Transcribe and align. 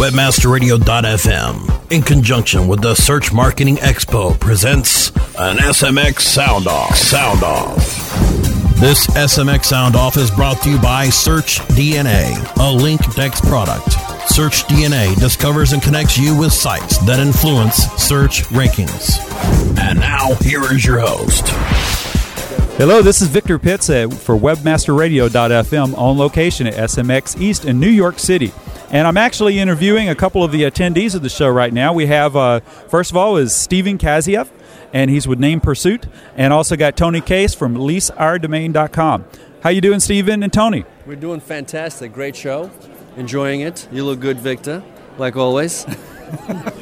Webmasterradio.fm, 0.00 1.92
in 1.92 2.00
conjunction 2.00 2.66
with 2.66 2.80
the 2.80 2.94
Search 2.94 3.34
Marketing 3.34 3.76
Expo, 3.76 4.40
presents 4.40 5.10
an 5.38 5.58
SMX 5.58 6.20
Sound 6.20 6.66
Off. 6.66 6.96
Sound 6.96 7.42
Off. 7.42 7.76
This 8.80 9.06
SMX 9.08 9.66
Sound 9.66 9.96
Off 9.96 10.16
is 10.16 10.30
brought 10.30 10.62
to 10.62 10.70
you 10.70 10.78
by 10.78 11.10
Search 11.10 11.58
DNA, 11.76 12.32
a 12.32 12.82
Linkdex 12.82 13.46
product. 13.46 13.92
Search 14.26 14.64
DNA 14.64 15.14
discovers 15.20 15.74
and 15.74 15.82
connects 15.82 16.16
you 16.16 16.34
with 16.34 16.54
sites 16.54 16.96
that 17.04 17.20
influence 17.20 17.84
search 18.02 18.44
rankings. 18.44 19.18
And 19.78 20.00
now, 20.00 20.34
here 20.36 20.62
is 20.72 20.82
your 20.82 21.00
host. 21.00 21.44
Hello, 22.80 23.02
this 23.02 23.20
is 23.20 23.28
Victor 23.28 23.58
Pitts 23.58 23.88
for 23.88 24.38
WebmasterRadio.fm 24.38 25.98
on 25.98 26.16
location 26.16 26.66
at 26.66 26.72
SMX 26.72 27.38
East 27.38 27.66
in 27.66 27.78
New 27.78 27.90
York 27.90 28.18
City. 28.18 28.54
And 28.90 29.06
I'm 29.06 29.18
actually 29.18 29.58
interviewing 29.58 30.08
a 30.08 30.14
couple 30.14 30.42
of 30.42 30.50
the 30.50 30.62
attendees 30.62 31.14
of 31.14 31.20
the 31.20 31.28
show 31.28 31.50
right 31.50 31.74
now. 31.74 31.92
We 31.92 32.06
have, 32.06 32.36
uh, 32.36 32.60
first 32.60 33.10
of 33.10 33.18
all, 33.18 33.36
is 33.36 33.54
Stephen 33.54 33.98
Kaziev, 33.98 34.48
and 34.94 35.10
he's 35.10 35.28
with 35.28 35.38
Name 35.38 35.60
Pursuit, 35.60 36.06
and 36.38 36.54
also 36.54 36.74
got 36.74 36.96
Tony 36.96 37.20
Case 37.20 37.54
from 37.54 37.74
LeaseOurDomain.com. 37.74 39.26
How 39.62 39.68
you 39.68 39.82
doing, 39.82 40.00
Stephen 40.00 40.42
and 40.42 40.50
Tony? 40.50 40.86
We're 41.04 41.16
doing 41.16 41.40
fantastic. 41.40 42.14
Great 42.14 42.34
show. 42.34 42.70
Enjoying 43.18 43.60
it. 43.60 43.86
You 43.92 44.06
look 44.06 44.20
good, 44.20 44.38
Victor, 44.38 44.82
like 45.18 45.36
always. 45.36 45.84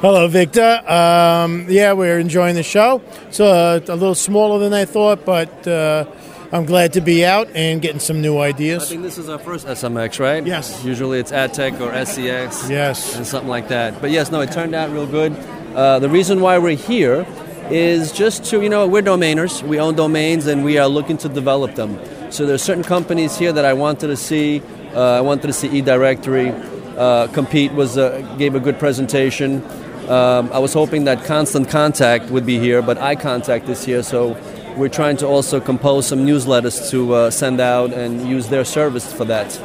Hello, 0.00 0.26
Victor. 0.28 0.80
Um, 0.90 1.66
yeah, 1.68 1.92
we're 1.92 2.18
enjoying 2.18 2.54
the 2.54 2.62
show. 2.62 3.02
It's 3.28 3.38
uh, 3.38 3.80
a 3.86 3.94
little 3.94 4.14
smaller 4.14 4.58
than 4.58 4.72
I 4.72 4.86
thought, 4.86 5.26
but 5.26 5.68
uh, 5.68 6.06
I'm 6.52 6.64
glad 6.64 6.94
to 6.94 7.02
be 7.02 7.22
out 7.22 7.50
and 7.54 7.82
getting 7.82 8.00
some 8.00 8.22
new 8.22 8.38
ideas. 8.38 8.84
I 8.84 8.86
think 8.86 9.02
this 9.02 9.18
is 9.18 9.28
our 9.28 9.38
first 9.38 9.66
SMX, 9.66 10.18
right? 10.18 10.46
Yes. 10.46 10.82
Usually 10.82 11.18
it's 11.18 11.32
AdTech 11.32 11.78
or 11.82 11.92
SCX. 11.92 12.70
Yes. 12.70 13.14
And 13.14 13.26
something 13.26 13.50
like 13.50 13.68
that. 13.68 14.00
But 14.00 14.10
yes, 14.10 14.30
no, 14.30 14.40
it 14.40 14.50
turned 14.52 14.74
out 14.74 14.90
real 14.90 15.06
good. 15.06 15.36
Uh, 15.74 15.98
the 15.98 16.08
reason 16.08 16.40
why 16.40 16.56
we're 16.56 16.78
here 16.78 17.26
is 17.70 18.10
just 18.10 18.46
to, 18.46 18.62
you 18.62 18.70
know, 18.70 18.86
we're 18.88 19.02
domainers. 19.02 19.62
We 19.62 19.78
own 19.78 19.96
domains 19.96 20.46
and 20.46 20.64
we 20.64 20.78
are 20.78 20.88
looking 20.88 21.18
to 21.18 21.28
develop 21.28 21.74
them. 21.74 22.00
So 22.32 22.46
there's 22.46 22.62
certain 22.62 22.84
companies 22.84 23.36
here 23.36 23.52
that 23.52 23.66
I 23.66 23.74
wanted 23.74 24.06
to 24.06 24.16
see. 24.16 24.62
Uh, 24.94 25.18
I 25.18 25.20
wanted 25.20 25.48
to 25.48 25.52
see 25.52 25.68
eDirectory. 25.68 26.68
Uh, 26.96 27.26
Compete 27.28 27.72
was 27.72 27.98
uh, 27.98 28.20
gave 28.38 28.54
a 28.54 28.60
good 28.60 28.78
presentation. 28.78 29.62
Um, 30.10 30.50
I 30.52 30.58
was 30.58 30.72
hoping 30.72 31.04
that 31.04 31.24
Constant 31.24 31.68
Contact 31.68 32.30
would 32.30 32.44
be 32.44 32.58
here, 32.58 32.82
but 32.82 32.98
iContact 32.98 33.68
is 33.68 33.84
here, 33.84 34.02
so 34.02 34.36
we're 34.76 34.88
trying 34.88 35.16
to 35.18 35.26
also 35.26 35.60
compose 35.60 36.08
some 36.08 36.26
newsletters 36.26 36.90
to 36.90 37.14
uh, 37.14 37.30
send 37.30 37.60
out 37.60 37.92
and 37.92 38.28
use 38.28 38.48
their 38.48 38.64
service 38.64 39.12
for 39.12 39.24
that. 39.26 39.56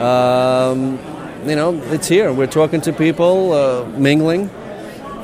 Um, 0.00 0.98
you 1.48 1.54
know, 1.54 1.80
it's 1.92 2.08
here. 2.08 2.32
We're 2.32 2.48
talking 2.48 2.80
to 2.80 2.92
people, 2.92 3.52
uh, 3.52 3.84
mingling. 3.96 4.50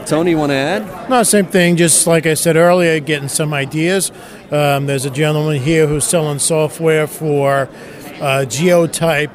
Tony, 0.06 0.30
you 0.32 0.36
want 0.36 0.50
to 0.50 0.56
add? 0.56 1.10
No, 1.10 1.22
same 1.24 1.46
thing. 1.46 1.76
Just 1.76 2.06
like 2.06 2.26
I 2.26 2.34
said 2.34 2.56
earlier, 2.56 3.00
getting 3.00 3.28
some 3.28 3.52
ideas. 3.52 4.12
Um, 4.50 4.86
there's 4.86 5.04
a 5.04 5.10
gentleman 5.10 5.60
here 5.60 5.88
who's 5.88 6.04
selling 6.04 6.38
software 6.38 7.06
for 7.06 7.68
uh, 8.20 8.44
geotype 8.48 9.30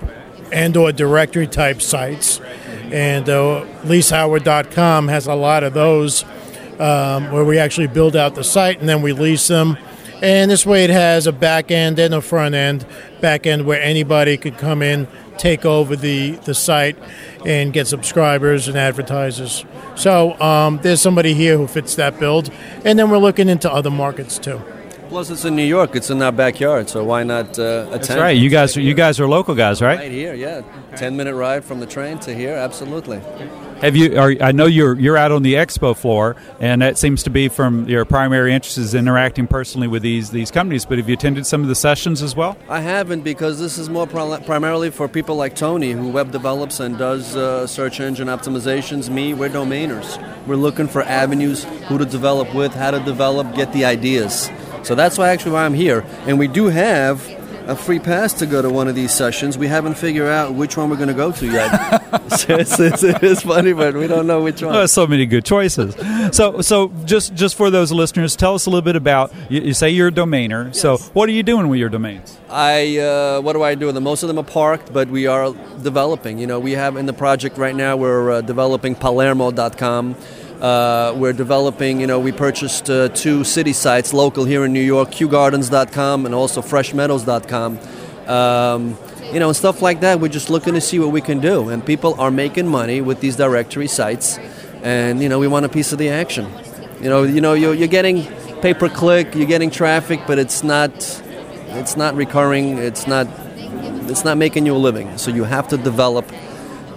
and/or 0.52 0.94
directory 0.94 1.48
type 1.48 1.81
sites, 1.81 2.39
and 2.93 3.30
uh, 3.30 3.66
LeaseOur.com 3.83 5.07
has 5.07 5.27
a 5.27 5.35
lot 5.35 5.63
of 5.63 5.73
those 5.73 6.23
um, 6.80 7.31
where 7.31 7.43
we 7.43 7.57
actually 7.57 7.88
build 7.88 8.16
out 8.16 8.35
the 8.35 8.43
site 8.43 8.80
and 8.80 8.88
then 8.88 9.02
we 9.02 9.13
lease 9.13 9.47
them. 9.47 9.77
And 10.21 10.49
this 10.49 10.66
way, 10.66 10.83
it 10.83 10.89
has 10.89 11.27
a 11.27 11.31
back 11.31 11.69
end 11.69 11.99
and 11.99 12.13
a 12.13 12.21
front 12.21 12.55
end. 12.55 12.85
Back 13.21 13.45
end 13.45 13.65
where 13.65 13.81
anybody 13.81 14.38
could 14.38 14.58
come 14.58 14.81
in, 14.81 15.08
take 15.38 15.63
over 15.63 15.95
the, 15.95 16.31
the 16.31 16.55
site, 16.55 16.97
and 17.45 17.71
get 17.71 17.88
subscribers 17.88 18.67
and 18.67 18.77
advertisers. 18.77 19.63
So 19.95 20.39
um, 20.41 20.80
there's 20.81 21.02
somebody 21.02 21.33
here 21.33 21.58
who 21.58 21.67
fits 21.67 21.95
that 21.95 22.19
build. 22.19 22.52
And 22.83 22.97
then 22.97 23.11
we're 23.11 23.19
looking 23.19 23.47
into 23.47 23.71
other 23.71 23.91
markets 23.91 24.39
too. 24.39 24.61
Plus, 25.09 25.30
it's 25.30 25.45
in 25.45 25.55
New 25.55 25.64
York. 25.64 25.95
It's 25.95 26.09
in 26.09 26.21
our 26.21 26.31
backyard, 26.31 26.89
so 26.89 27.04
why 27.04 27.23
not 27.23 27.58
uh, 27.58 27.86
attend? 27.87 27.92
That's 27.92 28.15
right. 28.15 28.37
You 28.37 28.49
guys, 28.49 28.76
you 28.76 28.93
guys 28.93 29.20
are 29.20 29.27
local 29.27 29.55
guys, 29.55 29.81
right? 29.81 29.99
Right 29.99 30.11
here, 30.11 30.33
yeah. 30.33 30.61
Ten 30.95 31.15
minute 31.15 31.36
ride 31.36 31.64
from 31.64 31.80
the 31.80 31.86
train 31.86 32.20
to 32.20 32.36
here, 32.36 32.54
absolutely. 32.54 33.21
Have 33.81 33.95
you? 33.95 34.20
Are, 34.20 34.33
I 34.42 34.52
know 34.52 34.65
you're 34.65 34.99
you're 34.99 35.17
out 35.17 35.31
on 35.31 35.43
the 35.43 35.54
expo 35.54 35.95
floor, 35.95 36.36
and 36.59 36.81
that 36.81 36.98
seems 36.98 37.23
to 37.23 37.30
be 37.30 37.48
from 37.48 37.87
your 37.87 38.05
primary 38.05 38.52
interest 38.52 38.80
is 38.80 38.95
interacting 38.95 39.45
personally 39.45 39.87
with 39.87 40.02
these 40.02 40.31
these 40.31 40.49
companies. 40.49 40.83
But 40.83 40.98
have 40.98 41.08
you 41.08 41.14
attended 41.14 41.45
some 41.45 41.61
of 41.61 41.67
the 41.67 41.76
sessions 41.76 42.23
as 42.23 42.36
well? 42.36 42.58
I 42.70 42.81
haven't 42.81 43.21
because 43.21 43.60
this 43.60 43.77
is 43.77 43.87
more 43.87 44.08
pri- 44.08 44.42
primarily 44.45 44.89
for 44.89 45.08
people 45.08 45.36
like 45.36 45.55
Tony, 45.55 45.92
who 45.92 46.10
web 46.10 46.31
develops 46.31 46.80
and 46.80 46.98
does 46.98 47.36
uh, 47.36 47.67
search 47.67 47.99
engine 47.99 48.30
optimizations. 48.30 49.10
Me, 49.10 49.36
we're 49.36 49.49
domainers. 49.49 50.17
We're 50.48 50.55
looking 50.55 50.87
for 50.87 51.04
avenues, 51.04 51.64
who 51.87 51.99
to 51.99 52.05
develop 52.05 52.55
with, 52.55 52.73
how 52.73 52.89
to 52.92 52.99
develop, 52.99 53.54
get 53.54 53.73
the 53.73 53.86
ideas. 53.86 54.49
So 54.83 54.95
that's 54.95 55.17
why 55.17 55.30
actually 55.30 55.52
why 55.52 55.65
I'm 55.65 55.73
here. 55.73 56.05
And 56.26 56.39
we 56.39 56.48
do 56.48 56.67
have 56.67 57.26
a 57.67 57.76
free 57.76 57.99
pass 57.99 58.33
to 58.33 58.45
go 58.45 58.61
to 58.61 58.70
one 58.70 58.88
of 58.88 58.95
these 58.95 59.14
sessions. 59.14 59.58
We 59.58 59.67
haven't 59.67 59.95
figured 59.95 60.27
out 60.27 60.54
which 60.54 60.77
one 60.77 60.89
we're 60.89 60.95
going 60.95 61.10
to 61.10 61.14
go 61.14 61.32
to 61.33 61.45
yet. 61.45 62.02
it's, 62.49 62.80
it's, 62.80 63.04
it's 63.04 63.42
funny, 63.42 63.73
but 63.73 63.93
we 63.93 64.08
don't 64.08 64.26
know 64.26 64.42
which 64.42 64.61
one. 64.61 64.76
Oh, 64.76 64.86
so 64.86 65.05
many 65.05 65.26
good 65.26 65.43
choices. 65.43 65.95
So, 66.36 66.61
so 66.61 66.92
just 67.05 67.33
just 67.36 67.55
for 67.55 67.70
those 67.70 67.92
listeners, 67.92 68.36
tell 68.36 68.55
us 68.55 68.66
a 68.66 68.70
little 68.70 68.82
bit 68.82 68.95
about. 68.95 69.33
You, 69.49 69.61
you 69.61 69.73
say 69.73 69.89
you're 69.89 70.08
a 70.08 70.11
domainer. 70.11 70.73
So, 70.73 70.98
what 71.14 71.27
are 71.27 71.33
you 71.33 71.43
doing 71.43 71.67
with 71.67 71.80
your 71.80 71.89
domains? 71.89 72.37
I 72.49 72.98
uh, 72.99 73.42
what 73.42 73.54
do 73.54 73.64
I 73.64 73.76
do 73.76 73.87
with 73.87 73.95
them? 73.95 74.05
Most 74.05 74.23
of 74.23 74.27
them 74.27 74.39
are 74.39 74.43
parked, 74.43 74.93
but 74.93 75.10
we 75.10 75.27
are 75.27 75.54
developing. 75.83 76.39
You 76.39 76.48
know, 76.48 76.60
we 76.60 76.71
have 76.73 76.95
in 76.95 77.05
the 77.05 77.14
project 77.14 77.58
right 77.58 77.76
now. 77.76 77.98
We're 77.98 78.32
uh, 78.32 78.42
developing 78.42 78.95
Palermo.com. 78.95 80.16
Uh, 80.61 81.13
we're 81.15 81.33
developing. 81.33 82.01
You 82.01 82.07
know, 82.07 82.19
we 82.19 82.31
purchased 82.31 82.89
uh, 82.89 83.09
two 83.09 83.43
city 83.43 83.73
sites 83.73 84.13
local 84.13 84.45
here 84.45 84.65
in 84.65 84.73
New 84.73 84.81
York: 84.81 85.11
KewGardens.com 85.11 86.25
and 86.25 86.33
also 86.33 86.61
FreshMeadows.com. 86.61 87.79
Um, 88.27 88.97
you 89.31 89.39
know, 89.39 89.47
and 89.49 89.55
stuff 89.55 89.81
like 89.81 89.99
that. 90.01 90.19
We're 90.19 90.29
just 90.29 90.49
looking 90.49 90.73
to 90.73 90.81
see 90.81 90.99
what 90.99 91.11
we 91.11 91.21
can 91.21 91.39
do, 91.39 91.69
and 91.69 91.85
people 91.85 92.19
are 92.19 92.31
making 92.31 92.67
money 92.67 93.01
with 93.01 93.19
these 93.19 93.35
directory 93.35 93.87
sites, 93.87 94.37
and 94.81 95.21
you 95.21 95.29
know, 95.29 95.39
we 95.39 95.47
want 95.47 95.65
a 95.65 95.69
piece 95.69 95.91
of 95.91 95.99
the 95.99 96.09
action. 96.09 96.47
You 97.01 97.09
know, 97.09 97.23
you 97.23 97.41
know, 97.41 97.53
you're, 97.53 97.75
you're 97.75 97.87
getting 97.87 98.25
pay 98.61 98.73
per 98.73 98.89
click, 98.89 99.35
you're 99.35 99.47
getting 99.47 99.69
traffic, 99.69 100.21
but 100.25 100.39
it's 100.39 100.63
not, 100.63 100.91
it's 101.69 101.95
not 101.95 102.15
recurring. 102.15 102.79
It's 102.79 103.05
not, 103.05 103.27
it's 104.09 104.23
not 104.23 104.37
making 104.37 104.65
you 104.65 104.75
a 104.75 104.77
living. 104.77 105.17
So 105.17 105.29
you 105.29 105.43
have 105.43 105.67
to 105.67 105.77
develop 105.77 106.25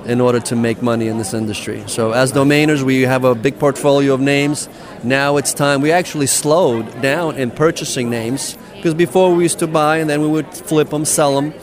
in 0.07 0.21
order 0.21 0.41
to 0.41 0.57
make 0.57 0.83
money 0.83 1.09
in 1.09 1.19
this 1.19 1.35
industry. 1.35 1.83
So 1.87 2.13
as 2.13 2.33
domainers, 2.33 2.83
we 2.83 3.03
have 3.03 3.25
a 3.25 3.35
big 3.35 3.59
portfolio 3.59 4.15
of 4.15 4.21
names. 4.21 4.69
Now 5.03 5.37
it's 5.37 5.53
time. 5.55 5.81
We 5.81 5.93
actually 5.93 6.27
slowed 6.27 7.03
down 7.03 7.37
in 7.37 7.51
purchasing 7.51 8.11
names 8.11 8.57
because 8.75 8.95
before 8.95 9.35
we 9.35 9.43
used 9.43 9.59
to 9.59 9.67
buy 9.67 9.99
and 9.99 10.09
then 10.09 10.23
we 10.23 10.29
would 10.29 10.47
flip 10.49 10.91
them, 10.91 11.05
sell 11.05 11.41
them. 11.41 11.55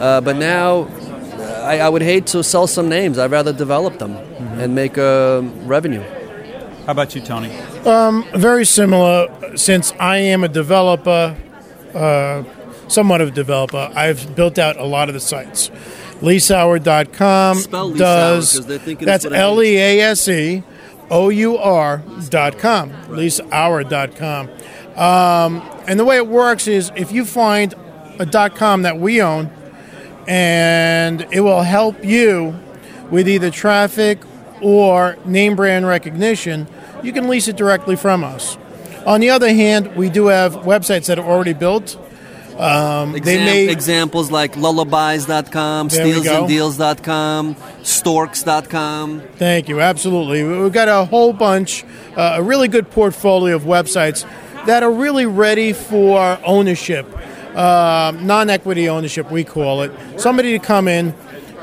Uh, 0.00 0.20
but 0.20 0.36
now 0.36 0.88
I, 1.62 1.80
I, 1.80 1.88
would 1.88 2.02
hate 2.02 2.26
to 2.28 2.42
sell 2.42 2.66
some 2.66 2.88
names. 2.88 3.18
I'd 3.18 3.30
rather 3.30 3.52
develop 3.52 3.98
them 3.98 4.14
mm-hmm. 4.14 4.60
and 4.60 4.74
make 4.74 4.96
a 4.96 5.42
revenue. 5.64 6.02
How 6.86 6.92
about 6.92 7.14
you, 7.14 7.20
Tony? 7.20 7.56
Um, 7.86 8.24
very 8.34 8.64
similar. 8.64 9.28
Since 9.56 9.92
I 10.00 10.16
am 10.16 10.42
a 10.42 10.48
developer, 10.48 11.36
uh, 11.94 12.42
somewhat 12.88 13.20
of 13.20 13.28
a 13.28 13.30
developer, 13.30 13.92
I've 13.94 14.34
built 14.34 14.58
out 14.58 14.76
a 14.76 14.84
lot 14.84 15.08
of 15.08 15.14
the 15.14 15.20
sites. 15.20 15.70
LeaseOur.com 16.22 17.56
Spell 17.56 17.90
does 17.90 18.60
LeaseOur, 18.60 19.04
that's 19.04 19.24
L 19.24 19.62
E 19.62 19.76
A 19.76 20.00
S 20.00 20.28
E 20.28 20.62
O 21.10 21.28
U 21.28 21.58
R 21.58 22.02
dot 22.30 22.58
com. 22.58 22.90
LeaseOur.com. 23.08 24.48
Um, 24.96 25.62
and 25.86 25.98
the 25.98 26.04
way 26.04 26.16
it 26.16 26.26
works 26.26 26.68
is 26.68 26.90
if 26.96 27.12
you 27.12 27.24
find 27.24 27.74
a 28.18 28.26
dot 28.26 28.54
com 28.56 28.82
that 28.82 28.98
we 28.98 29.20
own, 29.20 29.50
and 30.28 31.26
it 31.32 31.40
will 31.40 31.62
help 31.62 32.04
you 32.04 32.58
with 33.10 33.28
either 33.28 33.50
traffic 33.50 34.18
or 34.60 35.18
name 35.24 35.56
brand 35.56 35.86
recognition, 35.86 36.66
you 37.02 37.12
can 37.12 37.28
lease 37.28 37.48
it 37.48 37.56
directly 37.56 37.96
from 37.96 38.22
us. 38.22 38.56
On 39.04 39.20
the 39.20 39.30
other 39.30 39.52
hand, 39.52 39.96
we 39.96 40.08
do 40.08 40.26
have 40.26 40.54
websites 40.54 41.06
that 41.06 41.18
are 41.18 41.26
already 41.26 41.52
built. 41.52 41.98
Um, 42.58 43.14
Exam- 43.16 43.22
they 43.24 43.44
may, 43.44 43.68
examples 43.68 44.30
like 44.30 44.56
lullabies.com, 44.56 45.88
There 45.88 46.04
we 46.06 46.12
go. 46.22 46.44
stealsanddeals.com, 46.46 47.56
storks.com. 47.82 49.22
Thank 49.36 49.68
you. 49.68 49.80
Absolutely. 49.80 50.44
We've 50.44 50.72
got 50.72 50.88
a 50.88 51.04
whole 51.04 51.32
bunch, 51.32 51.84
uh, 52.16 52.34
a 52.36 52.42
really 52.42 52.68
good 52.68 52.90
portfolio 52.90 53.56
of 53.56 53.62
websites 53.62 54.24
that 54.66 54.82
are 54.82 54.92
really 54.92 55.26
ready 55.26 55.72
for 55.72 56.38
ownership, 56.44 57.06
um, 57.56 58.26
non 58.26 58.50
equity 58.50 58.88
ownership, 58.88 59.30
we 59.30 59.44
call 59.44 59.82
it. 59.82 59.90
Somebody 60.18 60.52
to 60.52 60.58
come 60.58 60.88
in, 60.88 61.14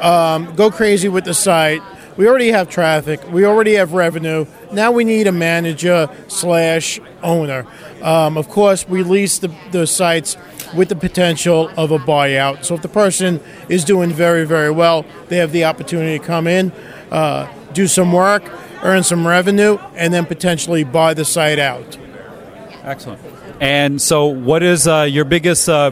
um, 0.01 0.53
go 0.55 0.69
crazy 0.71 1.07
with 1.09 1.23
the 1.23 1.33
site. 1.33 1.81
We 2.17 2.27
already 2.27 2.51
have 2.51 2.67
traffic, 2.69 3.21
we 3.31 3.45
already 3.45 3.75
have 3.75 3.93
revenue. 3.93 4.45
Now 4.73 4.91
we 4.91 5.05
need 5.05 5.27
a 5.27 5.31
manager 5.31 6.09
slash 6.27 6.99
owner. 7.23 7.65
Um, 8.01 8.37
of 8.37 8.49
course, 8.49 8.87
we 8.87 9.03
lease 9.03 9.39
the, 9.39 9.49
the 9.71 9.87
sites 9.87 10.35
with 10.75 10.89
the 10.89 10.95
potential 10.95 11.69
of 11.77 11.91
a 11.91 11.99
buyout. 11.99 12.65
So 12.65 12.75
if 12.75 12.81
the 12.81 12.89
person 12.89 13.39
is 13.67 13.83
doing 13.83 14.11
very, 14.11 14.45
very 14.45 14.71
well, 14.71 15.05
they 15.27 15.37
have 15.37 15.51
the 15.51 15.65
opportunity 15.65 16.19
to 16.19 16.25
come 16.25 16.47
in, 16.47 16.71
uh, 17.11 17.51
do 17.73 17.87
some 17.87 18.11
work, 18.11 18.43
earn 18.83 19.03
some 19.03 19.27
revenue, 19.27 19.77
and 19.95 20.13
then 20.13 20.25
potentially 20.25 20.83
buy 20.83 21.13
the 21.13 21.25
site 21.25 21.59
out. 21.59 21.97
Excellent. 22.83 23.21
And 23.59 24.01
so, 24.01 24.27
what 24.27 24.63
is 24.63 24.87
uh, 24.87 25.01
your 25.01 25.25
biggest 25.25 25.67
uh, 25.67 25.91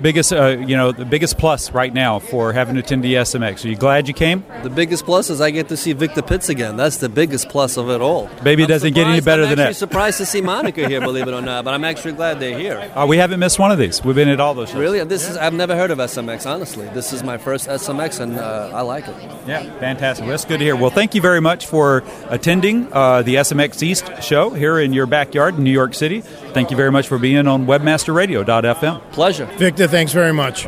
biggest, 0.00 0.32
uh, 0.32 0.48
you 0.48 0.76
know, 0.76 0.92
the 0.92 1.04
biggest 1.04 1.38
plus 1.38 1.70
right 1.72 1.92
now 1.92 2.18
for 2.18 2.52
having 2.52 2.74
to 2.74 2.80
attend 2.80 3.04
the 3.04 3.14
SMX? 3.14 3.64
Are 3.64 3.68
you 3.68 3.76
glad 3.76 4.08
you 4.08 4.14
came? 4.14 4.44
The 4.62 4.70
biggest 4.70 5.04
plus 5.04 5.30
is 5.30 5.40
I 5.40 5.50
get 5.50 5.68
to 5.68 5.76
see 5.76 5.92
Victor 5.92 6.22
Pitts 6.22 6.48
again. 6.48 6.76
That's 6.76 6.98
the 6.98 7.08
biggest 7.08 7.48
plus 7.48 7.76
of 7.76 7.88
it 7.90 8.00
all. 8.00 8.28
Maybe 8.42 8.62
it 8.62 8.68
doesn't 8.68 8.94
get 8.94 9.06
any 9.06 9.20
better 9.20 9.42
I'm 9.44 9.50
than 9.50 9.58
actually 9.60 9.72
that. 9.72 9.78
surprised 9.78 10.18
to 10.18 10.26
see 10.26 10.40
Monica 10.40 10.88
here, 10.88 11.00
believe 11.00 11.26
it 11.28 11.34
or 11.34 11.40
not, 11.42 11.64
but 11.64 11.74
I'm 11.74 11.84
actually 11.84 12.12
glad 12.12 12.40
they're 12.40 12.58
here. 12.58 12.74
Uh, 12.94 13.04
we 13.06 13.16
haven't 13.16 13.40
missed 13.40 13.58
one 13.58 13.72
of 13.72 13.78
these. 13.78 14.04
We've 14.04 14.14
been 14.14 14.28
at 14.28 14.38
all 14.38 14.54
those 14.54 14.68
shows. 14.68 14.78
Really, 14.78 15.02
this 15.04 15.28
is 15.28 15.36
I've 15.36 15.52
never 15.52 15.74
heard 15.74 15.90
of 15.90 15.98
SMX. 15.98 16.46
Honestly, 16.48 16.86
this 16.88 17.12
is 17.12 17.24
my 17.24 17.38
first 17.38 17.66
SMX, 17.68 18.20
and 18.20 18.38
uh, 18.38 18.70
I 18.72 18.82
like 18.82 19.08
it. 19.08 19.14
Yeah, 19.48 19.62
fantastic. 19.80 20.22
Well, 20.24 20.30
that's 20.30 20.44
good 20.44 20.58
to 20.58 20.64
hear. 20.64 20.76
Well, 20.76 20.90
thank 20.90 21.14
you 21.14 21.20
very 21.20 21.40
much 21.40 21.66
for 21.66 22.04
attending 22.28 22.86
uh, 22.92 23.22
the 23.22 23.36
SMX 23.36 23.82
East 23.82 24.10
show 24.22 24.50
here 24.50 24.78
in 24.78 24.92
your 24.92 25.06
backyard 25.06 25.56
in 25.56 25.64
New 25.64 25.72
York 25.72 25.94
City. 25.94 26.20
Thank 26.20 26.70
you 26.70 26.76
very 26.76 26.92
much 26.92 27.08
for 27.08 27.18
being 27.18 27.48
on 27.48 27.66
WebmasterRadio.fm. 27.66 29.12
Pleasure. 29.12 29.46
Victor, 29.84 29.96
thanks 29.96 30.12
very 30.12 30.32
much. 30.32 30.66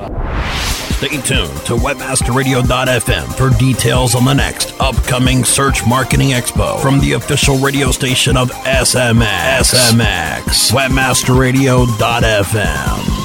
Stay 0.96 1.08
tuned 1.08 1.56
to 1.66 1.76
webmasterradio.fm 1.76 3.34
for 3.34 3.50
details 3.58 4.14
on 4.14 4.24
the 4.24 4.34
next 4.34 4.72
upcoming 4.80 5.44
Search 5.44 5.86
Marketing 5.86 6.30
Expo 6.30 6.80
from 6.80 7.00
the 7.00 7.12
official 7.12 7.58
radio 7.58 7.90
station 7.90 8.34
of 8.36 8.50
SMX. 8.50 9.74
SMX. 9.74 10.72
Webmasterradio.fm. 10.72 13.15